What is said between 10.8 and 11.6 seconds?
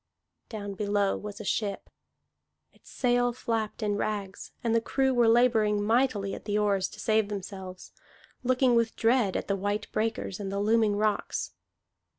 rocks.